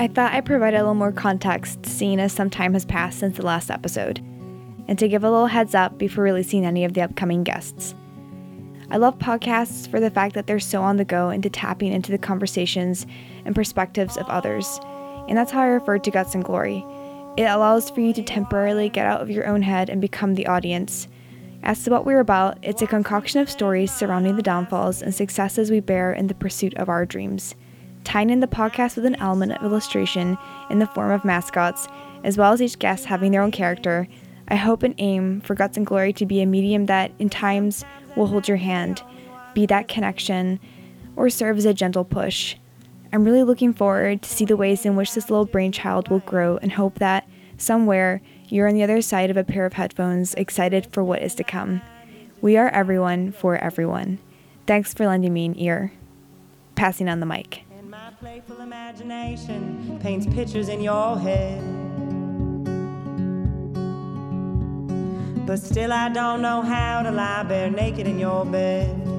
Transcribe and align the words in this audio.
I 0.00 0.08
thought 0.08 0.32
I'd 0.32 0.46
provide 0.46 0.72
a 0.72 0.78
little 0.78 0.94
more 0.94 1.12
context, 1.12 1.84
seeing 1.84 2.20
as 2.20 2.32
some 2.32 2.48
time 2.48 2.72
has 2.72 2.86
passed 2.86 3.18
since 3.18 3.36
the 3.36 3.44
last 3.44 3.70
episode, 3.70 4.18
and 4.88 4.98
to 4.98 5.08
give 5.08 5.24
a 5.24 5.30
little 5.30 5.48
heads 5.48 5.74
up 5.74 5.98
before 5.98 6.24
releasing 6.24 6.64
any 6.64 6.86
of 6.86 6.94
the 6.94 7.02
upcoming 7.02 7.44
guests. 7.44 7.94
I 8.90 8.96
love 8.96 9.18
podcasts 9.18 9.86
for 9.90 10.00
the 10.00 10.08
fact 10.08 10.34
that 10.36 10.46
they're 10.46 10.58
so 10.58 10.80
on 10.80 10.96
the 10.96 11.04
go 11.04 11.28
and 11.28 11.42
to 11.42 11.50
tapping 11.50 11.92
into 11.92 12.12
the 12.12 12.16
conversations 12.16 13.06
and 13.44 13.54
perspectives 13.54 14.16
of 14.16 14.26
others, 14.30 14.80
and 15.28 15.36
that's 15.36 15.52
how 15.52 15.60
I 15.60 15.66
refer 15.66 15.98
to 15.98 16.10
Guts 16.10 16.34
and 16.34 16.42
Glory. 16.42 16.82
It 17.36 17.44
allows 17.44 17.90
for 17.90 18.00
you 18.00 18.14
to 18.14 18.22
temporarily 18.22 18.88
get 18.88 19.04
out 19.04 19.20
of 19.20 19.28
your 19.28 19.46
own 19.46 19.60
head 19.60 19.90
and 19.90 20.00
become 20.00 20.34
the 20.34 20.46
audience. 20.46 21.08
As 21.62 21.84
to 21.84 21.90
what 21.90 22.06
we're 22.06 22.20
about, 22.20 22.56
it's 22.62 22.80
a 22.80 22.86
concoction 22.86 23.42
of 23.42 23.50
stories 23.50 23.92
surrounding 23.92 24.36
the 24.36 24.42
downfalls 24.42 25.02
and 25.02 25.14
successes 25.14 25.70
we 25.70 25.80
bear 25.80 26.10
in 26.10 26.28
the 26.28 26.34
pursuit 26.34 26.72
of 26.78 26.88
our 26.88 27.04
dreams 27.04 27.54
tying 28.10 28.28
in 28.28 28.40
the 28.40 28.46
podcast 28.48 28.96
with 28.96 29.04
an 29.04 29.14
element 29.20 29.52
of 29.52 29.62
illustration 29.62 30.36
in 30.68 30.80
the 30.80 30.86
form 30.88 31.12
of 31.12 31.24
mascots, 31.24 31.86
as 32.24 32.36
well 32.36 32.52
as 32.52 32.60
each 32.60 32.76
guest 32.80 33.04
having 33.04 33.30
their 33.30 33.40
own 33.40 33.52
character. 33.52 34.08
I 34.48 34.56
hope 34.56 34.82
and 34.82 34.96
aim 34.98 35.40
for 35.42 35.54
Guts 35.54 35.76
and 35.76 35.86
Glory 35.86 36.12
to 36.14 36.26
be 36.26 36.42
a 36.42 36.46
medium 36.46 36.86
that, 36.86 37.12
in 37.20 37.30
times, 37.30 37.84
will 38.16 38.26
hold 38.26 38.48
your 38.48 38.56
hand, 38.56 39.00
be 39.54 39.64
that 39.66 39.86
connection, 39.86 40.58
or 41.14 41.30
serve 41.30 41.56
as 41.56 41.64
a 41.64 41.72
gentle 41.72 42.04
push. 42.04 42.56
I'm 43.12 43.22
really 43.22 43.44
looking 43.44 43.72
forward 43.72 44.22
to 44.22 44.28
see 44.28 44.44
the 44.44 44.56
ways 44.56 44.84
in 44.84 44.96
which 44.96 45.14
this 45.14 45.30
little 45.30 45.46
brainchild 45.46 46.08
will 46.08 46.18
grow 46.18 46.56
and 46.56 46.72
hope 46.72 46.98
that, 46.98 47.28
somewhere, 47.58 48.22
you're 48.48 48.66
on 48.66 48.74
the 48.74 48.82
other 48.82 49.02
side 49.02 49.30
of 49.30 49.36
a 49.36 49.44
pair 49.44 49.66
of 49.66 49.74
headphones, 49.74 50.34
excited 50.34 50.88
for 50.90 51.04
what 51.04 51.22
is 51.22 51.36
to 51.36 51.44
come. 51.44 51.80
We 52.40 52.56
are 52.56 52.70
everyone 52.70 53.30
for 53.30 53.56
everyone. 53.56 54.18
Thanks 54.66 54.92
for 54.92 55.06
lending 55.06 55.32
me 55.32 55.46
an 55.46 55.56
ear. 55.56 55.92
Passing 56.74 57.08
on 57.08 57.20
the 57.20 57.26
mic 57.26 57.62
playful 58.20 58.60
imagination 58.60 59.98
paints 60.02 60.26
pictures 60.26 60.68
in 60.68 60.82
your 60.82 61.18
head. 61.18 61.58
But 65.46 65.58
still, 65.58 65.90
I 65.90 66.10
don't 66.10 66.42
know 66.42 66.60
how 66.60 67.00
to 67.02 67.10
lie 67.10 67.44
bare 67.44 67.70
naked 67.70 68.06
in 68.06 68.18
your 68.18 68.44
bed. 68.44 69.09